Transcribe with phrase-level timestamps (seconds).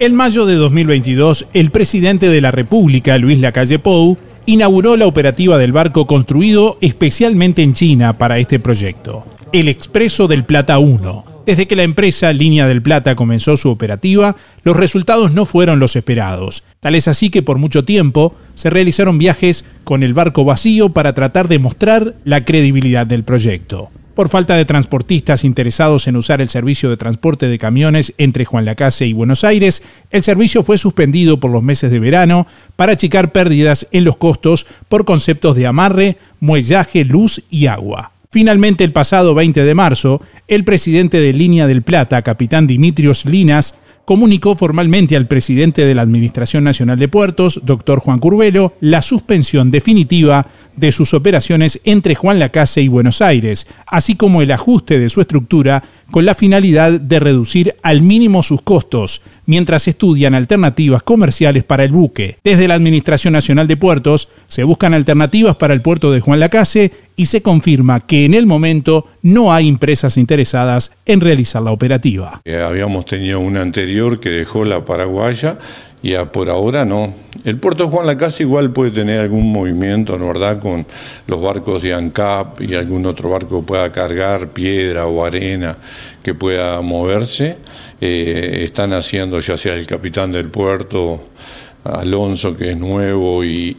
[0.00, 5.58] En mayo de 2022, el presidente de la República, Luis Lacalle Pou, inauguró la operativa
[5.58, 11.24] del barco construido especialmente en China para este proyecto, el Expreso del Plata 1.
[11.46, 15.96] Desde que la empresa Línea del Plata comenzó su operativa, los resultados no fueron los
[15.96, 16.62] esperados.
[16.78, 21.12] Tal es así que por mucho tiempo se realizaron viajes con el barco vacío para
[21.12, 23.90] tratar de mostrar la credibilidad del proyecto.
[24.18, 28.64] Por falta de transportistas interesados en usar el servicio de transporte de camiones entre Juan
[28.64, 29.80] Lacase y Buenos Aires,
[30.10, 32.44] el servicio fue suspendido por los meses de verano
[32.74, 38.10] para achicar pérdidas en los costos por conceptos de amarre, muellaje, luz y agua.
[38.28, 43.76] Finalmente, el pasado 20 de marzo, el presidente de Línea del Plata, capitán Dimitrios Linas,
[44.08, 49.70] comunicó formalmente al presidente de la Administración Nacional de Puertos, doctor Juan Curvelo, la suspensión
[49.70, 55.10] definitiva de sus operaciones entre Juan Lacase y Buenos Aires, así como el ajuste de
[55.10, 61.64] su estructura con la finalidad de reducir al mínimo sus costos, mientras estudian alternativas comerciales
[61.64, 62.38] para el buque.
[62.42, 66.92] Desde la Administración Nacional de Puertos se buscan alternativas para el puerto de Juan Lacase
[67.18, 72.40] y se confirma que en el momento no hay empresas interesadas en realizar la operativa.
[72.44, 75.58] Eh, habíamos tenido una anterior que dejó la paraguaya
[76.00, 77.12] y por ahora no.
[77.44, 80.86] El puerto Juan Lacase igual puede tener algún movimiento, ¿no verdad?, con
[81.26, 85.76] los barcos de ANCAP y algún otro barco que pueda cargar piedra o arena
[86.22, 87.56] que pueda moverse.
[88.00, 91.20] Eh, están haciendo ya sea el capitán del puerto,
[91.84, 93.76] Alonso, que es nuevo, y,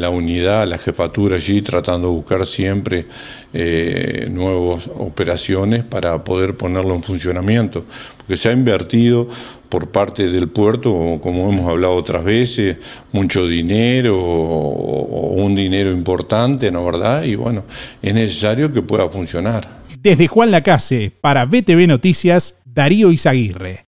[0.00, 3.06] la unidad, la jefatura allí, tratando de buscar siempre
[3.52, 7.84] eh, nuevas operaciones para poder ponerlo en funcionamiento.
[8.16, 9.28] Porque se ha invertido
[9.68, 12.76] por parte del puerto, como hemos hablado otras veces,
[13.12, 17.22] mucho dinero o un dinero importante, ¿no verdad?
[17.22, 17.64] Y bueno,
[18.02, 19.80] es necesario que pueda funcionar.
[19.98, 23.89] Desde Juan Lacase, para BTV Noticias, Darío Izaguirre.